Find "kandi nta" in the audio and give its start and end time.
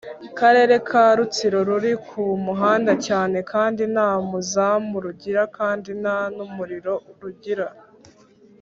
3.51-4.09, 5.57-6.17